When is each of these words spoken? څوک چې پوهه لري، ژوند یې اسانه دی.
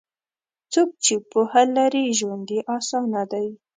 څوک 0.73 0.89
چې 1.03 1.13
پوهه 1.31 1.63
لري، 1.77 2.05
ژوند 2.17 2.47
یې 2.55 2.59
اسانه 2.75 3.21
دی. 3.31 3.47